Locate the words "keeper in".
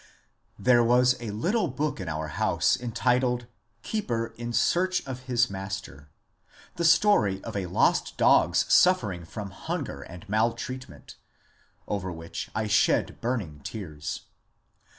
3.83-4.51